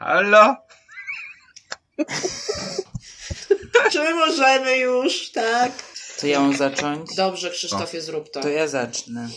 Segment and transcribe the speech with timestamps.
[0.00, 0.56] Halo?
[3.92, 5.72] Czy my możemy już, tak?
[6.20, 7.14] To ja mam zacząć?
[7.16, 8.40] Dobrze, Krzysztofie, zrób to.
[8.40, 9.28] To ja zacznę.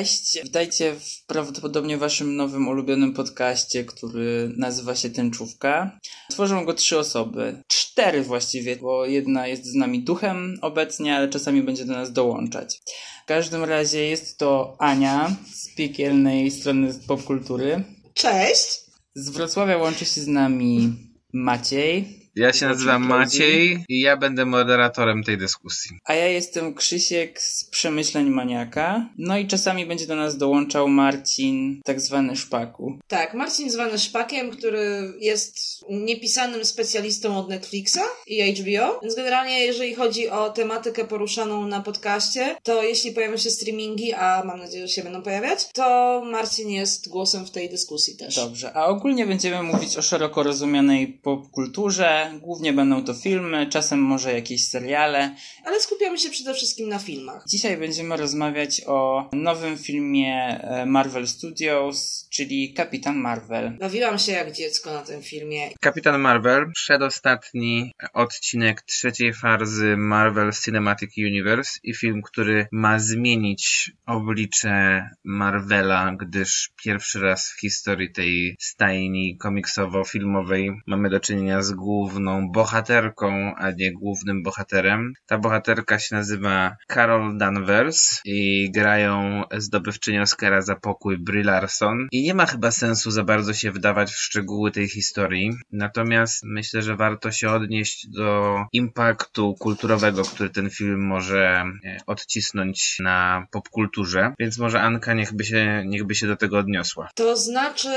[0.00, 5.98] Cześć, witajcie w prawdopodobnie waszym nowym ulubionym podcaście, który nazywa się Tęczówka.
[6.30, 11.62] Tworzą go trzy osoby, cztery właściwie, bo jedna jest z nami duchem obecnie, ale czasami
[11.62, 12.80] będzie do nas dołączać.
[13.24, 17.84] W każdym razie jest to Ania z piekielnej strony popkultury.
[18.14, 18.80] Cześć!
[19.14, 20.94] Z Wrocławia łączy się z nami
[21.32, 22.19] Maciej.
[22.36, 25.98] Ja się nazywam Maciej i ja będę moderatorem tej dyskusji.
[26.04, 29.08] A ja jestem Krzysiek z Przemyśleń Maniaka.
[29.18, 32.98] No i czasami będzie do nas dołączał Marcin, tak zwany Szpaku.
[33.08, 39.00] Tak, Marcin zwany Szpakiem, który jest niepisanym specjalistą od Netflixa i HBO.
[39.02, 44.42] Więc generalnie, jeżeli chodzi o tematykę poruszaną na podcaście, to jeśli pojawią się streamingi, a
[44.44, 48.36] mam nadzieję, że się będą pojawiać, to Marcin jest głosem w tej dyskusji też.
[48.36, 52.19] Dobrze, a ogólnie będziemy mówić o szeroko rozumianej popkulturze.
[52.40, 55.34] Głównie będą to filmy, czasem może jakieś seriale.
[55.64, 57.44] Ale skupiamy się przede wszystkim na filmach.
[57.48, 63.76] Dzisiaj będziemy rozmawiać o nowym filmie e, Marvel Studios, czyli Kapitan Marvel.
[63.80, 65.70] Bawiłam się jak dziecko na tym filmie.
[65.80, 75.08] Kapitan Marvel, przedostatni odcinek trzeciej fazy Marvel Cinematic Universe i film, który ma zmienić oblicze
[75.24, 83.54] Marvela, gdyż pierwszy raz w historii tej stajni komiksowo-filmowej mamy do czynienia z główną bohaterką,
[83.56, 85.12] a nie głównym bohaterem.
[85.26, 92.19] Ta bohaterka się nazywa Carol Danvers i grają zdobywczynię Oscara za pokój Brie Larson i
[92.22, 95.50] nie ma chyba sensu za bardzo się wdawać w szczegóły tej historii.
[95.72, 102.96] Natomiast myślę, że warto się odnieść do impaktu kulturowego, który ten film może e, odcisnąć
[103.00, 104.34] na popkulturze.
[104.38, 107.08] Więc może Anka niechby się, niechby się do tego odniosła.
[107.14, 107.88] To znaczy,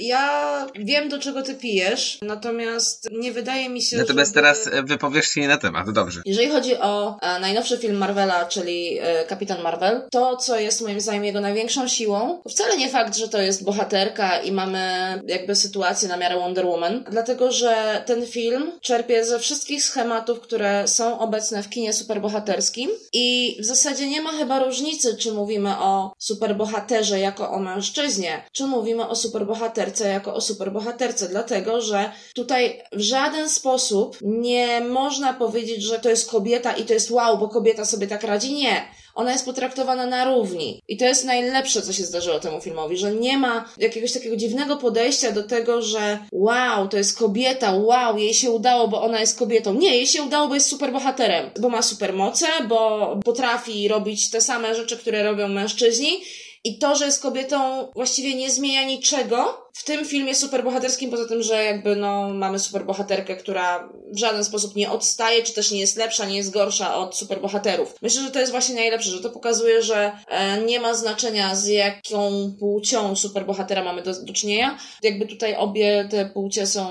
[0.00, 4.40] ja wiem do czego ty pijesz, natomiast nie wydaje mi się, Natomiast żeby...
[4.40, 6.22] teraz e, wypowiesz się na temat, dobrze.
[6.24, 8.98] Jeżeli chodzi o e, najnowszy film Marvela, czyli
[9.28, 13.40] Kapitan Marvel, to co jest moim zdaniem jego największą siłą, wcale nie fakt, że to
[13.40, 14.80] jest bohaterka i mamy
[15.26, 20.88] jakby sytuację na miarę Wonder Woman, dlatego że ten film czerpie ze wszystkich schematów, które
[20.88, 26.12] są obecne w kinie superbohaterskim i w zasadzie nie ma chyba różnicy, czy mówimy o
[26.18, 33.00] superbohaterze jako o mężczyźnie, czy mówimy o superbohaterce jako o superbohaterce, dlatego że tutaj w
[33.00, 37.84] żaden sposób nie można powiedzieć, że to jest kobieta i to jest wow, bo kobieta
[37.84, 38.54] sobie tak radzi.
[38.54, 38.82] Nie.
[39.16, 40.82] Ona jest potraktowana na równi.
[40.88, 44.76] I to jest najlepsze, co się zdarzyło temu filmowi, że nie ma jakiegoś takiego dziwnego
[44.76, 49.38] podejścia do tego, że wow, to jest kobieta, wow, jej się udało, bo ona jest
[49.38, 49.74] kobietą.
[49.74, 54.74] Nie, jej się udało, bo jest superbohaterem, bo ma supermoce, bo potrafi robić te same
[54.74, 56.20] rzeczy, które robią mężczyźni.
[56.66, 61.42] I to, że jest kobietą, właściwie nie zmienia niczego w tym filmie superbohaterskim, poza tym,
[61.42, 65.96] że jakby no mamy superbohaterkę, która w żaden sposób nie odstaje, czy też nie jest
[65.96, 67.94] lepsza, nie jest gorsza od superbohaterów.
[68.02, 71.66] Myślę, że to jest właśnie najlepsze, że to pokazuje, że e, nie ma znaczenia z
[71.66, 74.78] jaką płcią superbohatera mamy do, do czynienia.
[75.02, 76.86] Jakby tutaj obie te płcie są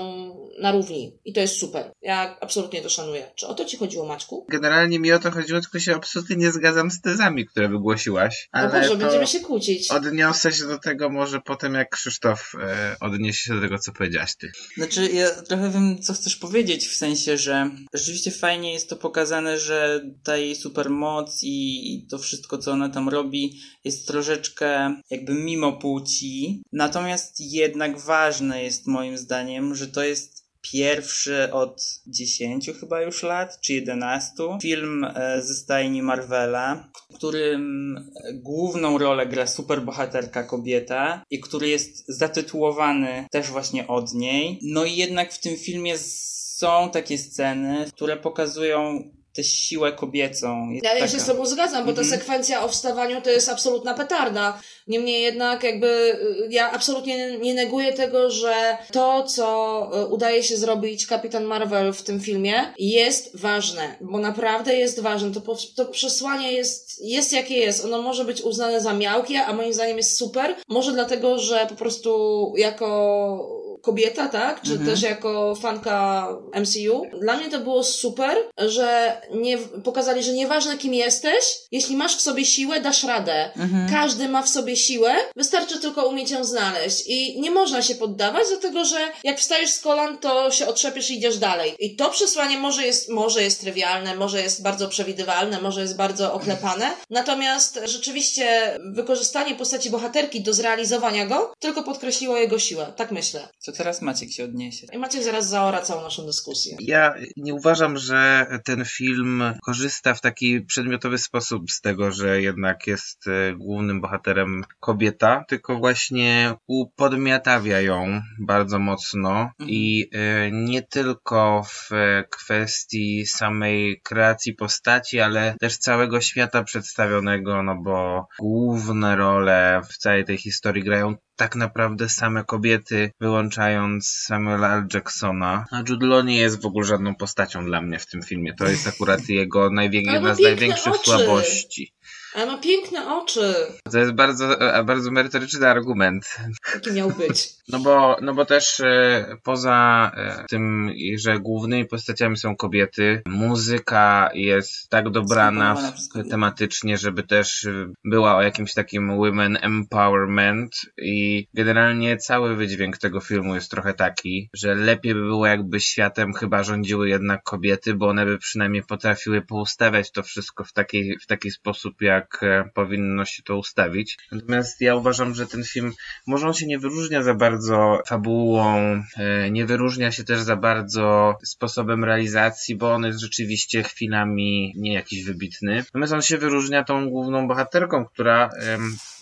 [0.60, 1.92] na równi i to jest super.
[2.02, 3.30] Ja absolutnie to szanuję.
[3.34, 4.46] Czy o to ci chodziło, Maćku?
[4.48, 8.48] Generalnie mi o to chodziło, tylko się absolutnie nie zgadzam z tezami, które wygłosiłaś.
[8.54, 9.90] No Ale Boże, to będziemy się kłócić.
[9.90, 14.36] Odniosę się do tego może potem, jak Krzysztof e, odniesie się do tego, co powiedziałaś
[14.36, 14.52] ty.
[14.76, 19.58] Znaczy, ja trochę wiem, co chcesz powiedzieć, w sensie, że rzeczywiście fajnie jest to pokazane,
[19.58, 25.34] że ta jej supermoc i, i to wszystko, co ona tam robi, jest troszeczkę jakby
[25.34, 26.62] mimo płci.
[26.72, 33.60] Natomiast jednak ważne jest moim zdaniem, że to jest pierwszy od 10 chyba już lat,
[33.60, 37.96] czy 11 film e, ze stajni Marvela, w którym
[38.34, 44.58] główną rolę gra superbohaterka kobieta i który jest zatytułowany też właśnie od niej.
[44.62, 50.70] No i jednak w tym filmie są takie sceny, które pokazują tę siłę kobiecą.
[50.70, 52.18] Jest Ja, ja się z tobą zgadzam, bo ta Mhm.
[52.20, 54.60] sekwencja o wstawaniu to jest absolutna petarda.
[54.86, 60.56] Niemniej jednak jakby y, ja absolutnie nie neguję tego, że to, co y, udaje się
[60.56, 65.32] zrobić Kapitan Marvel w tym filmie jest ważne, bo naprawdę jest ważne.
[65.32, 67.84] To, to przesłanie jest, jest jakie jest.
[67.84, 70.56] Ono może być uznane za miałkie, a moim zdaniem jest super.
[70.68, 73.55] Może dlatego, że po prostu jako
[73.86, 74.62] kobieta, tak?
[74.62, 74.90] Czy Mhm.
[74.90, 76.28] też jako fanka
[76.60, 77.02] MCU.
[77.20, 82.20] Dla mnie to było super, że nie, pokazali, że nieważne kim jesteś, jeśli masz w
[82.20, 83.50] sobie siłę, dasz radę.
[83.56, 83.90] Mhm.
[83.90, 87.02] Każdy ma w sobie siłę, wystarczy tylko umieć ją znaleźć.
[87.06, 91.16] I nie można się poddawać, dlatego że jak wstajesz z kolan, to się otrzepiesz i
[91.16, 91.74] idziesz dalej.
[91.78, 96.32] I to przesłanie może jest, może jest trywialne, może jest bardzo przewidywalne, może jest bardzo
[96.32, 96.90] oklepane.
[97.10, 102.92] Natomiast rzeczywiście wykorzystanie postaci bohaterki do zrealizowania go tylko podkreśliło jego siłę.
[102.96, 103.48] Tak myślę.
[103.66, 104.86] To teraz Maciek się odniesie.
[104.92, 106.76] I Maciek zaraz zaora całą naszą dyskusję.
[106.80, 112.86] Ja nie uważam, że ten film korzysta w taki przedmiotowy sposób z tego, że jednak
[112.86, 121.62] jest e, głównym bohaterem kobieta, tylko właśnie upodmiatawia ją bardzo mocno i e, nie tylko
[121.68, 121.90] w
[122.30, 130.24] kwestii samej kreacji postaci, ale też całego świata przedstawionego, no bo główne role w całej
[130.24, 134.86] tej historii grają tak naprawdę same kobiety, wyłączając Samuela L.
[134.94, 135.64] Jacksona.
[135.70, 138.54] A Jude Law nie jest w ogóle żadną postacią dla mnie w tym filmie.
[138.54, 141.04] To jest akurat jego Ale jedna z największych oczy.
[141.04, 141.92] słabości.
[142.36, 143.54] Ale ma piękne oczy.
[143.92, 146.36] To jest bardzo, e, bardzo merytoryczny argument.
[146.74, 147.48] Jaki miał być.
[147.68, 154.30] No bo, no bo też e, poza e, tym, że głównymi postaciami są kobiety, muzyka
[154.34, 155.92] jest tak dobrana
[156.30, 157.68] tematycznie, żeby też
[158.04, 164.50] była o jakimś takim women empowerment i generalnie cały wydźwięk tego filmu jest trochę taki,
[164.54, 169.42] że lepiej by było jakby światem chyba rządziły jednak kobiety, bo one by przynajmniej potrafiły
[169.42, 174.18] poustawiać to wszystko w taki, w taki sposób, jak e, powinno się to ustawić.
[174.32, 175.92] Natomiast ja uważam, że ten film
[176.26, 181.36] może on się nie wyróżnia za bardzo fabułą, e, nie wyróżnia się też za bardzo
[181.44, 185.76] sposobem realizacji, bo on jest rzeczywiście chwilami nie jakiś wybitny.
[185.76, 188.50] Natomiast on się wyróżnia tą główną bohaterką, która,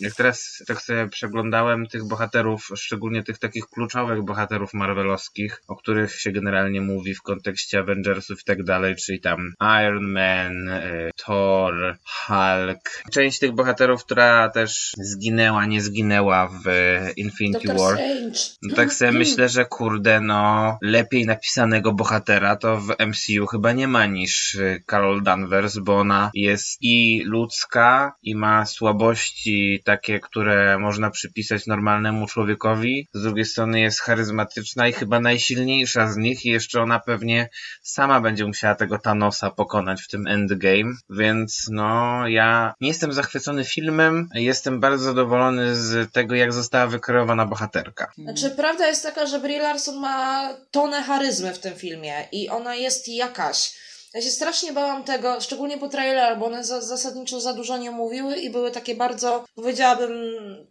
[0.00, 6.20] jak teraz tak sobie przeglądałem tych bohaterów, szczególnie tych takich kluczowych bohaterów marvelowskich, o których
[6.20, 9.52] się generalnie mówi w kontekście Avengersów i tak dalej, czyli tam
[9.82, 12.93] Iron Man, e, Thor, Hulk.
[13.12, 17.94] Część tych bohaterów, która też zginęła, nie zginęła w e, Infinity Doctor War.
[17.94, 18.38] Strange.
[18.62, 23.88] No tak sobie myślę, że kurde, no lepiej napisanego bohatera to w MCU chyba nie
[23.88, 30.78] ma niż y, Carol Danvers, bo ona jest i ludzka i ma słabości takie, które
[30.78, 33.08] można przypisać normalnemu człowiekowi.
[33.14, 37.48] Z drugiej strony jest charyzmatyczna i chyba najsilniejsza z nich i jeszcze ona pewnie
[37.82, 43.64] sama będzie musiała tego Thanosa pokonać w tym endgame, więc no ja nie jestem zachwycony
[43.64, 48.12] filmem, jestem bardzo zadowolony z tego, jak została wykreowana bohaterka.
[48.18, 52.74] Znaczy, prawda jest taka, że Brie Larson ma tonę charyzmy w tym filmie i ona
[52.74, 53.84] jest jakaś.
[54.14, 57.90] Ja się strasznie bałam tego, szczególnie po trailerach, bo one za, zasadniczo za dużo nie
[57.90, 60.12] mówiły i były takie bardzo, powiedziałabym,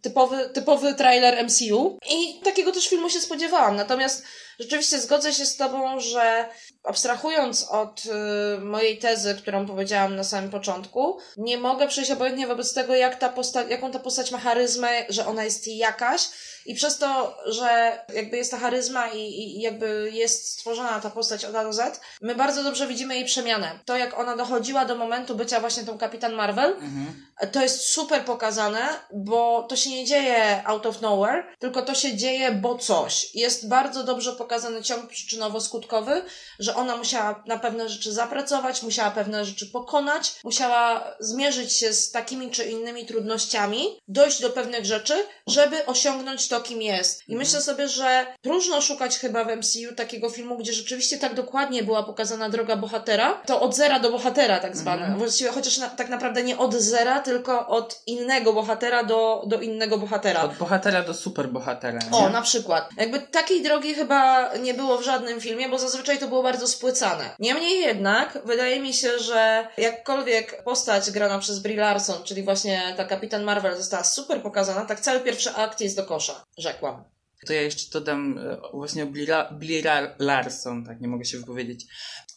[0.02, 1.98] typowy, typowy trailer MCU.
[2.10, 3.76] I takiego też filmu się spodziewałam.
[3.76, 4.24] Natomiast
[4.60, 6.48] rzeczywiście zgodzę się z Tobą, że
[6.84, 12.74] abstrahując od y, mojej tezy, którą powiedziałam na samym początku, nie mogę przejść obojętnie wobec
[12.74, 16.28] tego, jak ta postać, jaką ta postać ma charyzmę, że ona jest jakaś.
[16.66, 21.44] I przez to, że jakby jest ta charyzma i, i jakby jest stworzona ta postać
[21.44, 23.80] od A do Z, my bardzo dobrze widzimy jej przemianę.
[23.84, 27.26] To, jak ona dochodziła do momentu bycia właśnie tą Kapitan Marvel, Mhm.
[27.52, 32.16] to jest super pokazane, bo to się nie dzieje out of nowhere, tylko to się
[32.16, 33.34] dzieje, bo coś.
[33.34, 36.22] Jest bardzo dobrze pokazany ciąg przyczynowo-skutkowy,
[36.58, 42.10] że ona musiała na pewne rzeczy zapracować, musiała pewne rzeczy pokonać, musiała zmierzyć się z
[42.10, 45.14] takimi czy innymi trudnościami, dojść do pewnych rzeczy,
[45.46, 47.28] żeby osiągnąć to, kim jest.
[47.28, 51.82] I myślę sobie, że próżno szukać chyba w MCU takiego filmu, gdzie rzeczywiście tak dokładnie
[51.82, 55.02] była pokazana droga bohatera, to od zera do bohatera tak zwane.
[55.02, 55.18] Mhm.
[55.18, 59.98] Właściwie chociaż na, tak naprawdę nie od zera, tylko od innego bohatera do, do innego
[59.98, 60.42] bohatera.
[60.42, 61.98] Od bohatera do superbohatera.
[61.98, 62.18] nie?
[62.18, 62.88] O, na przykład.
[62.96, 67.36] Jakby takiej drogi chyba nie było w żadnym filmie, bo zazwyczaj to było bardzo spłycane.
[67.38, 73.04] Niemniej jednak, wydaje mi się, że jakkolwiek postać grana przez Brie Larson, czyli właśnie ta
[73.04, 77.04] Kapitan Marvel została super pokazana, tak cały pierwszy akt jest do kosza, rzekłam.
[77.46, 79.06] To ja jeszcze dodam e, właśnie o
[79.82, 81.86] Lar- Larson, tak nie mogę się wypowiedzieć.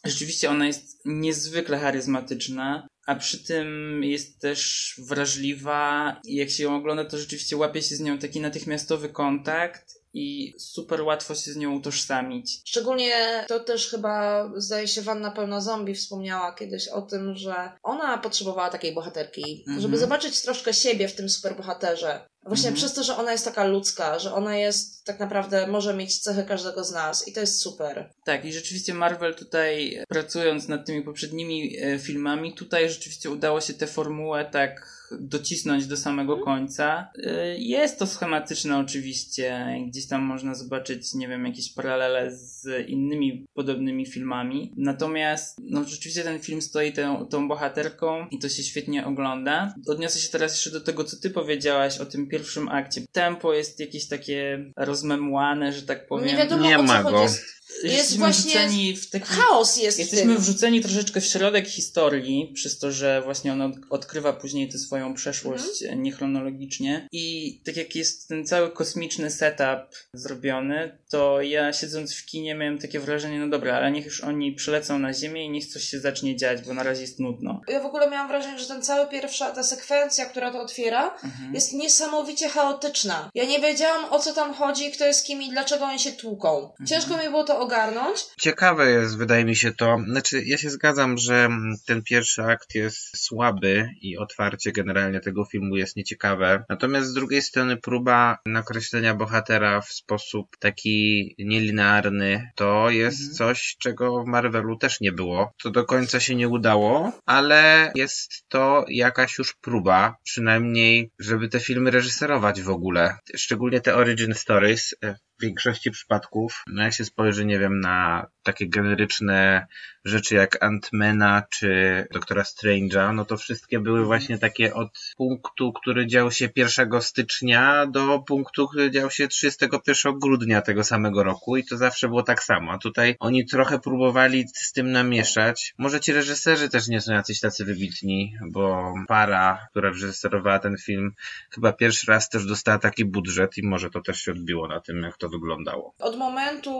[0.04, 6.76] Rzeczywiście ona jest niezwykle charyzmatyczna, a przy tym jest też wrażliwa i jak się ją
[6.76, 11.56] ogląda, to rzeczywiście łapie się z nią taki natychmiastowy kontakt i super łatwo się z
[11.56, 12.60] nią utożsamić.
[12.64, 18.18] Szczególnie to też chyba, zdaje się, Wanna Pełna Zombie wspomniała kiedyś o tym, że ona
[18.18, 19.80] potrzebowała takiej bohaterki, Mhm.
[19.80, 22.28] żeby zobaczyć troszkę siebie w tym superbohaterze.
[22.48, 22.74] Właśnie Mhm.
[22.76, 26.44] przez to, że ona jest taka ludzka, że ona jest tak naprawdę, może mieć cechy
[26.44, 28.10] każdego z nas i to jest super.
[28.24, 33.74] Tak, i rzeczywiście Marvel tutaj, pracując nad tymi poprzednimi e, filmami, tutaj rzeczywiście udało się
[33.74, 37.10] tę formułę tak docisnąć do samego końca.
[37.24, 43.46] E, Jest to schematyczne oczywiście, gdzieś tam można zobaczyć, nie wiem, jakieś paralele z innymi
[43.54, 44.72] podobnymi filmami.
[44.76, 49.74] Natomiast, no rzeczywiście ten film stoi tą, tą bohaterką i to się świetnie ogląda.
[49.86, 53.00] Odniosę się teraz jeszcze do tego, co ty powiedziałaś o tym pierwszym akcie.
[53.12, 56.26] Tempo jest jakieś takie rozmemłane, że tak powiem.
[56.26, 57.22] Nie wiadomo Nie o co ma go.
[57.22, 57.44] Jest,
[57.82, 60.42] Jesteśmy właśnie wrzuceni w taki chaos jest Jesteśmy tym.
[60.42, 65.14] wrzuceni troszeczkę w środek historii, przez to, że właśnie on od- odkrywa później tę swoją
[65.14, 66.02] przeszłość Mhm.
[66.02, 67.08] niechronologicznie.
[67.12, 72.78] I tak jak jest ten cały kosmiczny setup zrobiony, to ja siedząc w kinie miałem
[72.78, 76.00] takie wrażenie, no dobra, ale niech już oni przylecą na Ziemię i niech coś się
[76.00, 77.60] zacznie dziać, bo na razie jest nudno.
[77.68, 81.54] Ja w ogóle miałam wrażenie, że ten cały pierwsza, ta sekwencja, która to otwiera, Mhm.
[81.54, 83.30] jest niesamowicie chaotyczna.
[83.34, 86.72] Ja nie wiedziałam o co tam chodzi, kto jest kim i dlaczego oni się tłuką.
[86.88, 88.24] Ciężko mi było to ogarnąć.
[88.40, 89.96] Ciekawe jest, wydaje mi się to.
[90.08, 91.48] Znaczy, ja się zgadzam, że
[91.86, 96.64] ten pierwszy akt jest słaby i otwarcie generalnie tego filmu jest nieciekawe.
[96.68, 103.34] Natomiast z drugiej strony próba nakreślenia bohatera w sposób taki nielinearny to jest Mhm.
[103.36, 105.52] coś, czego w Marvelu też nie było.
[105.62, 111.60] To do końca się nie udało, ale jest to jakaś już próba, przynajmniej, żeby te
[111.60, 113.16] filmy reżyserować w ogóle.
[113.36, 114.94] Szczególnie te origin stories.
[115.38, 119.66] W większości przypadków, no jak się spojrzy, nie wiem, na takie generyczne
[120.04, 126.06] rzeczy jak Ant-Mana czy Doktora Strange'a, no to wszystkie były właśnie takie od punktu, który
[126.06, 131.64] dział się 1 stycznia do punktu, który dział się 31 grudnia tego samego roku i
[131.64, 132.72] to zawsze było tak samo.
[132.72, 135.74] A tutaj oni trochę próbowali z tym namieszać.
[135.78, 141.12] Może ci reżyserzy też nie są jacyś tacy wybitni, bo para, która reżyserowała ten film,
[141.50, 145.02] chyba pierwszy raz też dostała taki budżet i może to też się odbiło na tym,
[145.02, 145.94] jak to wyglądało.
[145.98, 146.72] Od momentu,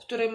[0.00, 0.34] w którym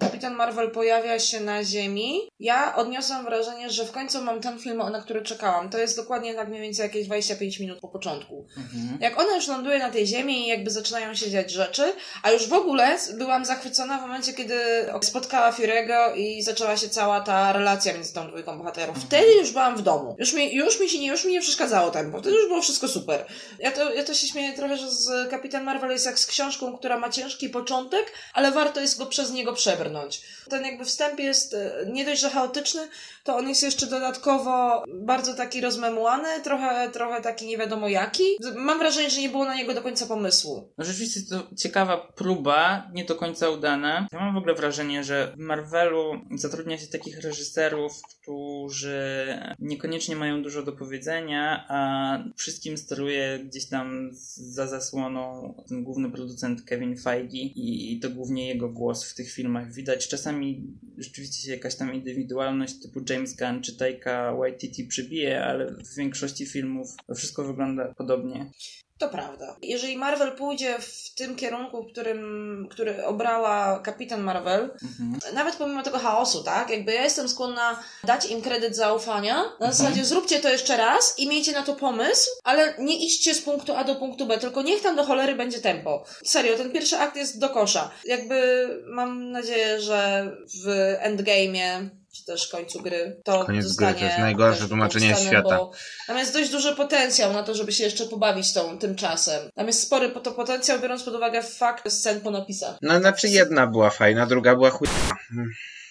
[0.00, 4.78] Kapitan Marvel pojawia się na Ziemi, ja odniosłam wrażenie, że w końcu mam ten film,
[4.78, 5.70] na który czekałam.
[5.70, 8.46] To jest dokładnie tak mniej więcej jakieś 25 minut po początku.
[8.56, 8.98] Mhm.
[9.00, 12.48] Jak ona już ląduje na tej ziemi i jakby zaczynają się dziać rzeczy, a już
[12.48, 14.54] w ogóle byłam zachwycona w momencie, kiedy
[15.02, 18.96] spotkała Fury'ego i zaczęła się cała ta relacja między tą dwójką bohaterów.
[18.98, 20.16] Wtedy już byłam w domu.
[20.18, 22.18] Już mi, już mi się nie, już mi nie przeszkadzało tempo.
[22.18, 23.26] Wtedy już było wszystko super.
[23.58, 26.71] Ja to, ja to się śmieję trochę, że z Kapitan Marvel jest jak z książką,
[26.78, 30.22] która ma ciężki początek, ale warto jest go przez niego przebrnąć.
[30.50, 32.88] Ten jakby wstęp jest e, nie dość, że chaotyczny,
[33.24, 38.24] to on jest jeszcze dodatkowo bardzo taki rozmemłany, trochę, trochę taki nie wiadomo jaki.
[38.56, 40.72] Mam wrażenie, że nie było na niego do końca pomysłu.
[40.78, 44.06] No rzeczywiście to ciekawa próba, nie do końca udana.
[44.12, 50.42] Ja mam w ogóle wrażenie, że w Marvelu zatrudnia się takich reżyserów, którzy niekoniecznie mają
[50.42, 57.38] dużo do powiedzenia, a wszystkim steruje gdzieś tam za zasłoną ten główny producent Kevin Feige
[57.38, 60.08] i to głównie jego głos w tych filmach widać.
[60.08, 60.62] Czasami
[60.98, 66.96] rzeczywiście jakaś tam indywidualność typu James Gunn czy Taika Waititi przybije, ale w większości filmów
[67.06, 68.50] to wszystko wygląda podobnie.
[69.02, 69.56] To prawda.
[69.62, 75.34] Jeżeli Marvel pójdzie w tym kierunku, którym, który obrała Kapitan Marvel, Mhm.
[75.34, 76.70] nawet pomimo tego chaosu, tak?
[76.70, 79.44] Jakby ja jestem skłonna dać im kredyt zaufania.
[79.60, 83.42] Na zasadzie zróbcie to jeszcze raz i miejcie na to pomysł, ale nie idźcie z
[83.42, 86.04] punktu A do punktu B, tylko niech tam do cholery będzie tempo.
[86.24, 87.90] Serio, ten pierwszy akt jest do kosza.
[88.04, 90.30] Jakby mam nadzieję, że
[90.64, 90.66] w
[91.04, 95.56] endgame'ie czy też końcu gry, to Koniec zostanie gry to jest najgorsze tłumaczenie świata.
[95.56, 95.72] Bo
[96.06, 99.50] tam jest dość duży potencjał na to, żeby się jeszcze pobawić tą, tym czasem.
[99.54, 102.76] Tam jest spory po- to potencjał, biorąc pod uwagę fakt scen po napisach.
[102.82, 104.88] No znaczy jedna była fajna, druga była chuj...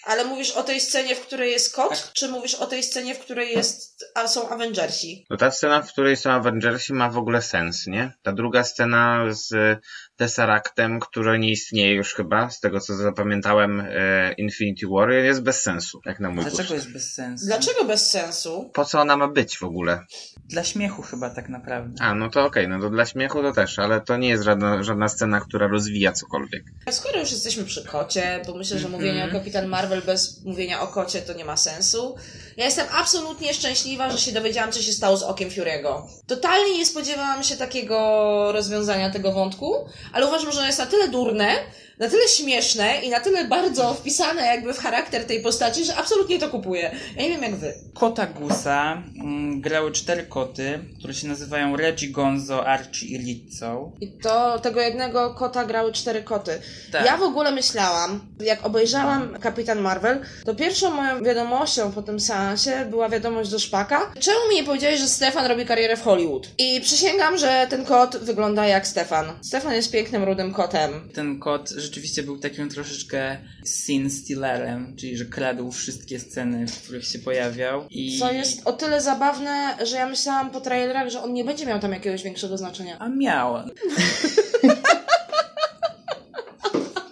[0.04, 2.14] Ale mówisz o tej scenie, w której jest kot, Tak.
[2.14, 5.26] czy mówisz o tej scenie, w której jest, a są Avengersi?
[5.30, 8.14] No ta scena, w której są Avengersi ma w ogóle sens, nie?
[8.22, 9.80] Ta druga scena z
[10.16, 15.62] Tesseractem, która nie istnieje już chyba, z tego co zapamiętałem e, Infinity War, jest bez
[15.62, 16.72] sensu, jak na mój Dlaczego gust.
[16.74, 17.46] jest bez sensu?
[17.46, 18.72] Dlaczego bez sensu?
[18.74, 20.00] Po co ona ma być w ogóle?
[20.46, 22.04] Dla śmiechu chyba tak naprawdę.
[22.04, 24.84] A, no to okej, no to dla śmiechu to też, ale to nie jest żadna,
[24.84, 26.64] żadna scena, która rozwija cokolwiek.
[26.92, 28.92] Skoro już jesteśmy przy kocie, bo myślę, że Mhm.
[29.02, 32.16] mówienie o Kapitan Marvel bez mówienia o kocie to nie ma sensu.
[32.58, 36.02] Ja jestem absolutnie szczęśliwa, że się dowiedziałam, co się stało z okiem Fury'ego.
[36.28, 39.76] Totalnie nie spodziewałam się takiego rozwiązania tego wątku,
[40.14, 41.56] ale uważam, że ono jest na tyle durne,
[42.02, 46.40] na tyle śmieszne i na tyle bardzo wpisane jakby w charakter tej postaci, że absolutnie
[46.40, 46.92] to kupuję.
[47.16, 47.74] Ja nie wiem jak wy.
[47.94, 53.92] Kota Gusa mm, grały cztery koty, które się nazywają Reggie, Gonzo, Archie i Lizzo.
[54.02, 56.62] I to tego jednego kota grały cztery koty.
[56.92, 57.06] Tak.
[57.06, 62.86] Ja w ogóle myślałam, jak obejrzałam Kapitan Marvel, to pierwszą moją wiadomością po tym seansie
[62.90, 64.12] była wiadomość do Szpaka.
[64.20, 66.48] Czemu mi nie powiedziałeś, że Stefan robi karierę w Hollywood?
[66.58, 69.26] I przysięgam, że ten kot wygląda jak Stefan.
[69.42, 71.10] Stefan jest pięknym, rudym kotem.
[71.14, 77.06] Ten kot rzeczywiście był takim troszeczkę scene stealerem, czyli że kradł wszystkie sceny, w których
[77.06, 77.88] się pojawiał.
[77.90, 78.20] I...
[78.20, 81.80] Co jest o tyle zabawne, że ja myślałam po trailerach, że on nie będzie miał
[81.80, 83.00] tam jakiegoś większego znaczenia.
[83.00, 83.56] A miał.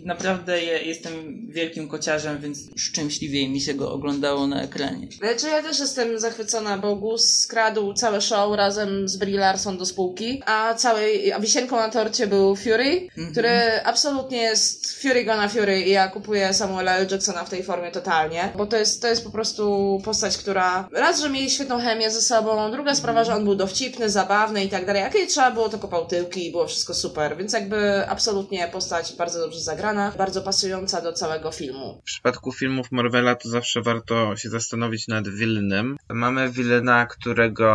[0.10, 1.12] Naprawdę je, jestem
[1.50, 5.08] wielkim kociarzem, więc szczęśliwiej mi się go oglądało na ekranie.
[5.18, 9.86] Znaczy ja też jestem zachwycona, bo Gus skradł całe show razem z Brie Larson do
[9.86, 15.82] spółki, a całej, a wisienką na torcie był Fury, który absolutnie jest Fury gonna Fury
[15.82, 17.08] i ja kupuję Samuela L.
[17.12, 21.22] Jacksona w tej formie totalnie, bo to jest, to jest po prostu postać, która raz,
[21.22, 24.86] że mieli świetną chemię ze sobą, druga sprawa, że on był dowcipny, zabawny i tak
[24.86, 28.68] dalej, jak jej trzeba było, to kopał tyłki i było wszystko super, więc jakby absolutnie
[28.68, 32.02] postać bardzo dobrze zagrana, bardzo pasująca do całego filmu.
[32.02, 35.98] W przypadku filmów Marvela to zawsze warto się zastanowić nad Willainem.
[36.10, 37.70] Mamy Villaina, którego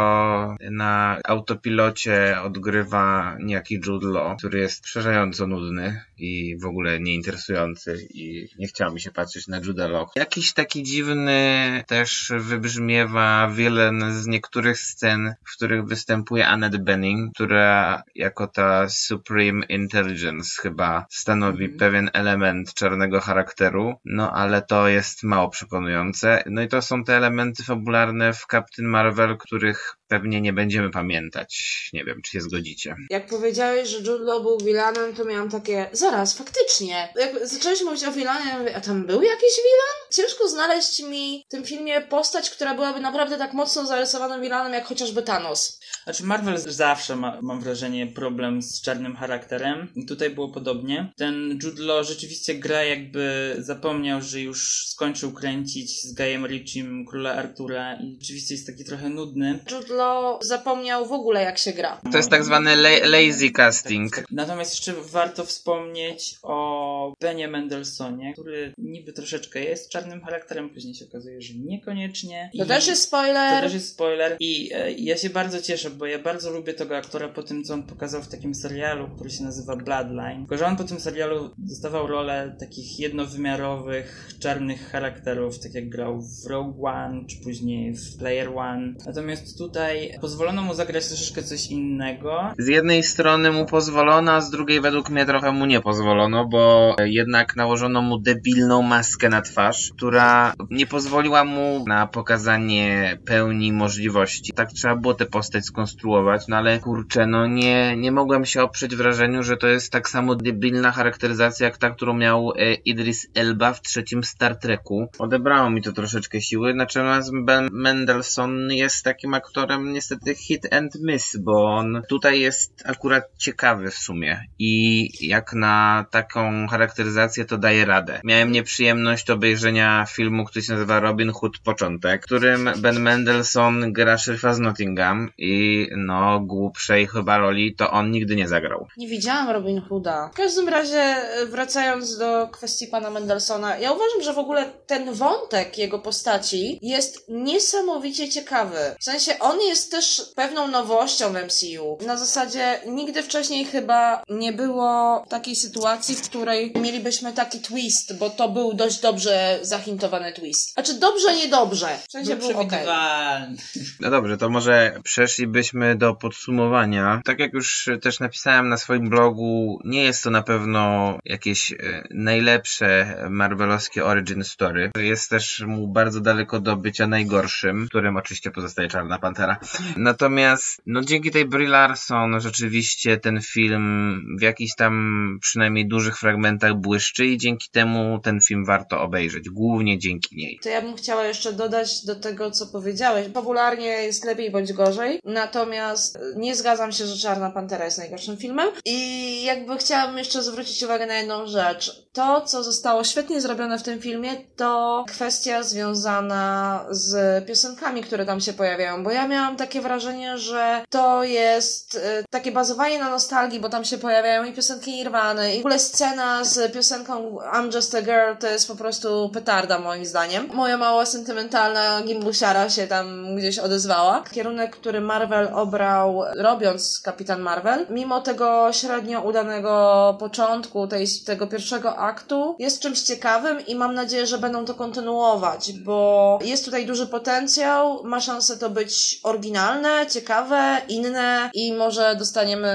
[0.70, 8.48] na autopilocie odgrywa niejaki Jude Law, który jest przerażająco nudny i w ogóle nieinteresujący i
[8.58, 10.08] nie chciało mi się patrzeć na Jude Law.
[10.16, 18.02] Jakiś taki dziwny też wybrzmiewa Villain z niektórych scen, w których występuje Annette Bening, która
[18.14, 25.48] jako ta Supreme Intelligence chyba stanowi pewien element czarnego charakteru, no ale to jest mało
[25.48, 26.42] przekonujące.
[26.46, 31.90] No i to są te elementy fabularne w Captain Marvel, których pewnie nie będziemy pamiętać.
[31.92, 32.96] Nie wiem, czy się zgodzicie.
[33.10, 37.08] Jak powiedziałeś, że Jude Law był vilanem, to miałam takie, zaraz, faktycznie.
[37.16, 40.10] Jak zacząłeś mówić o vilanie, ja mówię, a tam był jakiś vilan?
[40.12, 44.84] Ciężko znaleźć mi w tym filmie postać, która byłaby naprawdę tak mocno zarysowanym vilanem, jak
[44.84, 45.80] chociażby Thanos.
[46.04, 49.88] Znaczy Marvel zawsze ma, mam wrażenie, problem z czarnym charakterem.
[49.94, 51.12] I tutaj było podobnie.
[51.16, 57.32] Ten Jude Law rzeczywiście gra jakby zapomniał, że już skończył kręcić z Gajem Ritchiem Króla
[57.34, 59.58] Artura i rzeczywiście jest taki trochę nudny.
[59.72, 62.00] Jude Law zapomniał w ogóle, jak się gra.
[62.12, 64.24] To jest tak zwany la- lazy casting.
[64.30, 71.04] Natomiast jeszcze warto wspomnieć o Benie Mendelsonie, który niby troszeczkę jest czarnym charakterem, później się
[71.04, 72.50] okazuje, że niekoniecznie.
[72.58, 73.62] To I- też jest To spoiler.
[73.62, 77.28] też jest spoiler i e, ja się bardzo cieszę, bo ja bardzo lubię tego aktora
[77.28, 80.38] po tym, co on pokazał w takim serialu, który się nazywa Bloodline.
[80.38, 81.50] Tylko, że on po tym serialu
[81.84, 88.18] dostawał rolę takich jednowymiarowych, czarnych charakterów, tak jak grał w Rogue One, czy później w
[88.18, 88.94] Player One.
[89.06, 92.52] Natomiast tutaj pozwolono mu zagrać troszeczkę coś innego.
[92.58, 96.94] Z jednej strony mu pozwolono, a z drugiej według mnie trochę mu nie pozwolono, bo
[97.04, 104.52] jednak nałożono mu debilną maskę na twarz, która nie pozwoliła mu na pokazanie pełni możliwości.
[104.52, 108.96] Tak trzeba było tę postać skonstruować, no ale kurczę, no nie, nie mogłem się oprzeć
[108.96, 113.82] wrażeniu, że to jest tak samo debilna charakteryzacja jak którą miał e, Idris Elba w
[113.82, 115.08] trzecim Star Treku.
[115.18, 121.36] Odebrało mi to troszeczkę siły, natomiast Ben Mendelssohn jest takim aktorem niestety hit and miss,
[121.36, 127.84] bo on tutaj jest akurat ciekawy w sumie i jak na taką charakteryzację to daje
[127.84, 128.20] radę.
[128.24, 134.18] Miałem nieprzyjemność obejrzenia filmu, który się nazywa Robin Hood Początek, w którym Ben Mendelssohn gra
[134.18, 138.86] szeryfa z Nottingham i no głupszej chyba roli to on nigdy nie zagrał.
[138.96, 140.30] Nie widziałam Robin Hooda.
[140.32, 145.12] W każdym razie, e, wracając do kwestii pana Mendelssohna, ja uważam, że w ogóle ten
[145.12, 148.78] wątek jego postaci jest niesamowicie ciekawy.
[149.00, 151.98] W sensie, on jest też pewną nowością w MCU.
[152.06, 158.30] Na zasadzie, nigdy wcześniej chyba nie było takiej sytuacji, w której mielibyśmy taki twist, bo
[158.30, 160.72] to był dość dobrze zahintowany twist.
[160.72, 161.88] Znaczy, dobrze, niedobrze.
[162.08, 163.56] W sensie, był przewidywalny.
[164.00, 167.22] No dobrze, to może przeszlibyśmy do podsumowania.
[167.24, 172.04] Tak jak już też napisałem na swoim blogu, nie jest to na pewno jakieś e,
[172.10, 174.90] najlepsze marvelowskie origin story.
[174.98, 179.58] Jest też mu bardzo daleko do bycia najgorszym, którym oczywiście pozostaje Czarna Pantera.
[179.96, 186.74] Natomiast no dzięki tej Brie Larson rzeczywiście ten film w jakichś tam przynajmniej dużych fragmentach
[186.74, 189.50] błyszczy i dzięki temu ten film warto obejrzeć.
[189.50, 190.58] Głównie dzięki niej.
[190.62, 193.28] To ja bym chciała jeszcze dodać do tego, co powiedziałeś.
[193.28, 198.68] Popularnie jest lepiej bądź gorzej, natomiast nie zgadzam się, że Czarna Pantera jest najgorszym filmem.
[198.84, 202.03] I jakby chciałabym jeszcze zwrócić uwagę na jedną rzecz.
[202.14, 208.40] To, co zostało świetnie zrobione w tym filmie, to kwestia związana z piosenkami, które tam
[208.40, 212.00] się pojawiają, bo ja miałam takie wrażenie, że to jest y,
[212.30, 216.44] takie bazowanie na nostalgii, bo tam się pojawiają i piosenki Nirwany, i w ogóle scena
[216.44, 220.48] z piosenką I'm Just a Girl to jest po prostu petarda moim zdaniem.
[220.52, 224.24] Moja mała sentymentalna gimbusiara się tam gdzieś odezwała.
[224.32, 232.03] Kierunek, który Marvel obrał robiąc Kapitan Marvel, mimo tego średnio udanego początku tej, tego pierwszego
[232.04, 237.06] aktu, jest czymś ciekawym i mam nadzieję, że będą to kontynuować, bo jest tutaj duży
[237.06, 242.74] potencjał, ma szansę to być oryginalne, ciekawe, inne i może dostaniemy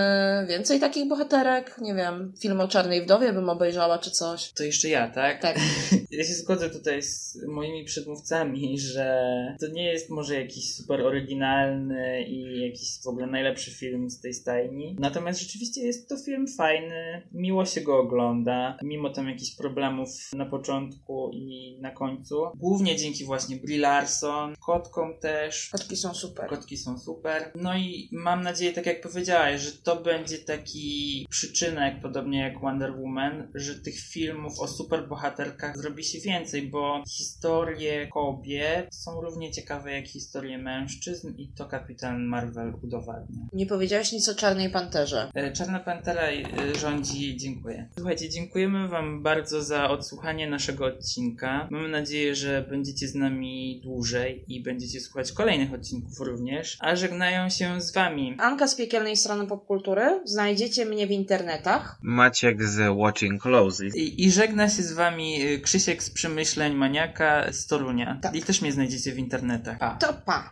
[0.50, 1.76] więcej takich bohaterek.
[1.82, 4.52] Nie wiem, film o Czarnej Wdowie bym obejrzała czy coś.
[4.54, 5.42] To jeszcze ja, tak?
[5.42, 5.56] Tak.
[6.12, 12.26] Ja się zgodzę tutaj z moimi przedmówcami, że to nie jest może jakiś super oryginalny
[12.28, 14.96] i jakiś w ogóle najlepszy film z tej stajni.
[15.00, 20.46] Natomiast rzeczywiście jest to film fajny, miło się go ogląda, mimo tam jakichś problemów na
[20.46, 22.44] początku i na końcu.
[22.56, 25.70] Głównie dzięki właśnie Brie Larson, kotkom też.
[25.72, 26.50] Kotki są super.
[26.50, 27.52] Kotki są super.
[27.56, 32.92] No i mam nadzieję, tak jak powiedziałaś, że to będzie taki przyczynek, podobnie jak Wonder
[33.00, 39.92] Woman, że tych filmów o superbohaterkach zrobi się więcej, bo historie kobiet są równie ciekawe
[39.92, 43.48] jak historie mężczyzn i to Kapitan Marvel udowadnia.
[43.54, 45.32] Nie powiedziałaś nic o Czarnej Panterze.
[45.34, 46.44] E, Czarna Pantera e,
[46.76, 47.90] rządzi, dziękuję.
[47.98, 51.68] Słuchajcie, dziękujemy Wam bardzo za odsłuchanie naszego odcinka.
[51.72, 57.50] Mamy nadzieję, że będziecie z nami dłużej i będziecie słuchać kolejnych odcinków również, a żegnają
[57.50, 60.22] się z Wami Anka z piekielnej strony popkultury.
[60.26, 62.00] Znajdziecie mnie w internetach.
[62.02, 63.90] Maciek z Watching Closely.
[63.96, 68.18] I, I żegna się z wami y, Krzysiek z Przemyśleń Maniaka z Torunia.
[68.22, 68.36] Tak.
[68.36, 69.78] I też mnie znajdziecie w internetach.
[69.78, 69.96] Pa.
[69.96, 70.50] To pa!